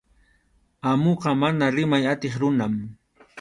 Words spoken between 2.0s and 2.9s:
atiq runam.